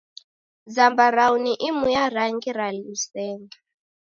Zambarau 0.65 1.37
ni 1.43 1.53
imu 1.67 1.87
ya 1.95 2.09
rangi 2.09 2.51
ra 2.53 2.67
lusenge. 2.71 3.57